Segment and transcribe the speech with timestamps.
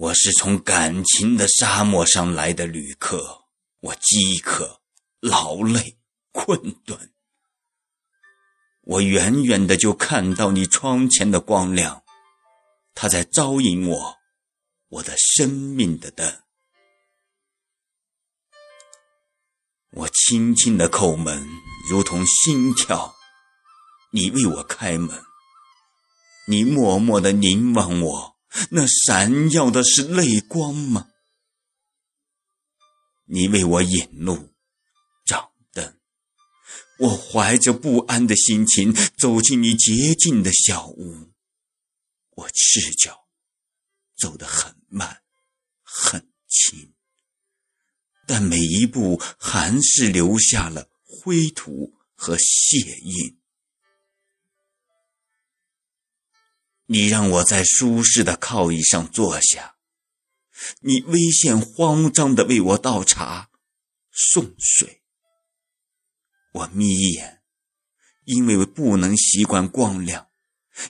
[0.00, 3.46] 我是从感情的沙漠上来的旅客，
[3.80, 4.80] 我饥渴、
[5.18, 5.98] 劳累、
[6.30, 7.12] 困顿。
[8.82, 12.04] 我远远的就看到你窗前的光亮，
[12.94, 14.18] 它在招引我，
[14.88, 16.42] 我的生命的灯。
[19.90, 21.44] 我轻轻的叩门，
[21.90, 23.16] 如同心跳，
[24.12, 25.24] 你为我开门，
[26.46, 28.37] 你默默的凝望我。
[28.70, 31.10] 那闪耀的是泪光吗？
[33.26, 34.54] 你为我引路，
[35.26, 35.98] 掌灯。
[36.98, 41.32] 我怀着不安的心情走进你洁净的小屋。
[42.30, 43.28] 我赤脚，
[44.16, 45.22] 走得很慢，
[45.82, 46.94] 很轻，
[48.26, 53.37] 但每一步还是留下了灰土和血印。
[56.90, 59.76] 你让我在舒适的靠椅上坐下，
[60.80, 63.50] 你微现慌张的为我倒茶、
[64.10, 65.02] 送水。
[66.52, 67.42] 我眯眼，
[68.24, 70.28] 因为我不能习惯光亮，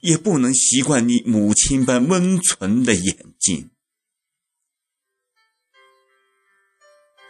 [0.00, 3.70] 也不能习惯你母亲般温存的眼睛。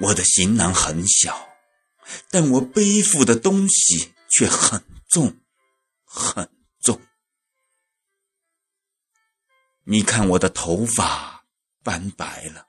[0.00, 1.50] 我的行囊很小，
[2.30, 5.38] 但我背负的东西却很重，
[6.04, 6.55] 很。
[9.88, 11.44] 你看我的头发
[11.84, 12.66] 斑白了，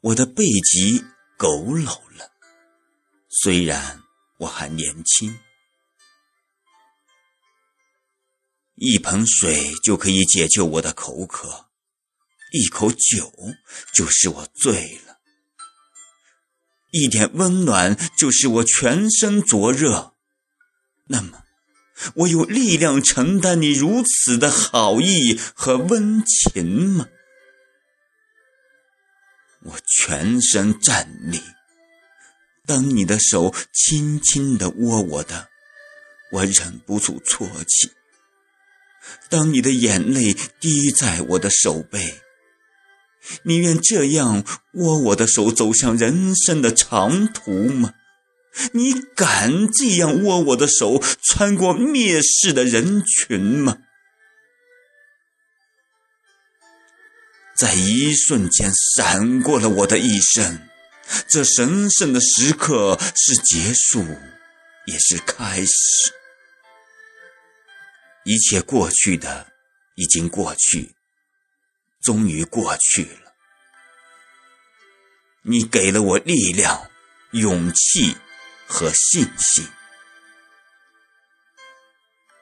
[0.00, 1.04] 我的背脊
[1.38, 2.32] 佝偻了。
[3.28, 4.02] 虽然
[4.38, 5.38] 我还年轻，
[8.74, 11.70] 一盆水就可以解救我的口渴，
[12.50, 13.32] 一口酒
[13.94, 15.20] 就使我醉了，
[16.90, 20.16] 一点温暖就使我全身灼热。
[21.04, 21.44] 那么。
[22.14, 27.08] 我有力量承担你如此的好意和温情吗？
[29.62, 31.42] 我全身站立，
[32.66, 35.48] 当你的手轻轻地握我的，
[36.32, 37.90] 我忍不住啜泣；
[39.28, 42.22] 当你的眼泪滴在我的手背，
[43.42, 47.92] 你愿这样握我的手走向人生的长途吗？
[48.72, 53.78] 你敢这样握我的手，穿过蔑视的人群吗？
[57.56, 60.68] 在一瞬间闪过了我的一生，
[61.28, 64.02] 这神圣的时刻是结束，
[64.86, 66.12] 也是开始。
[68.24, 69.52] 一切过去的
[69.94, 70.94] 已经过去，
[72.02, 73.34] 终于过去了。
[75.42, 76.90] 你给了我力量，
[77.32, 78.16] 勇气。
[78.72, 79.66] 和信心，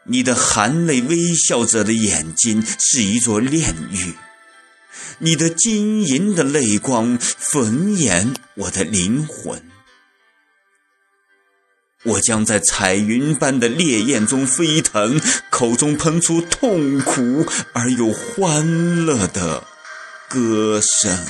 [0.05, 4.15] 你的含泪微笑着的眼睛是一座炼狱，
[5.21, 9.63] 你的晶莹的泪光粉掩我的灵魂。
[12.05, 19.67] 我将在彩云般的烈焰中飞腾，口中喷出痛苦而又欢乐的
[20.29, 21.27] 歌声。